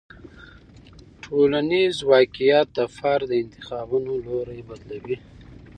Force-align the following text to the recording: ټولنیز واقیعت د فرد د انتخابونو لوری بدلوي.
ټولنیز 1.23 1.95
واقیعت 2.11 2.67
د 2.77 2.79
فرد 2.97 3.25
د 3.29 3.31
انتخابونو 3.43 4.11
لوری 4.25 4.61
بدلوي. 4.69 5.17